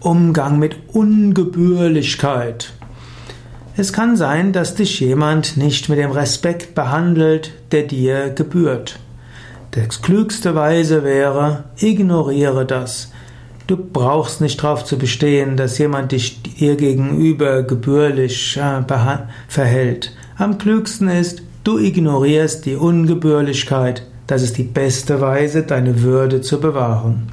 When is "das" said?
9.72-10.00, 12.64-13.12, 24.26-24.42